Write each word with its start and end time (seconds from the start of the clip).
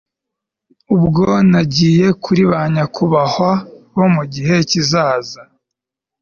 ubwo 0.95 1.25
nagiye 1.51 2.05
kuri 2.23 2.43
ba 2.51 2.59
nyakubahwa 2.73 3.51
bo 3.95 4.05
mu 4.15 4.23
gihe 4.33 4.55
cyizaza 4.69 5.41